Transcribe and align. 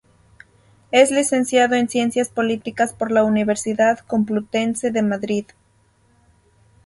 Es 0.89 1.11
licenciado 1.11 1.75
en 1.75 1.87
Ciencias 1.87 2.29
Políticas 2.29 2.91
por 2.91 3.11
la 3.11 3.23
Universidad 3.23 3.99
Complutense 3.99 4.89
de 4.89 5.03
Madrid. 5.03 5.45